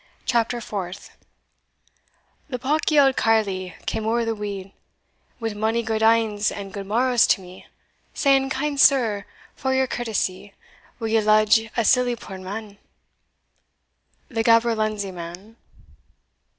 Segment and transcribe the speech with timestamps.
[0.25, 1.15] CHAPTER FOURTH.
[2.49, 4.73] The pawkie auld carle cam ower the lea,
[5.39, 7.67] Wi' mony good e'ens and good morrows to me,
[8.11, 10.55] Saying, Kind Sir, for your courtesy,
[10.97, 12.79] Will ye lodge a silly puir man?
[14.27, 15.55] The Gaberlunzie Man.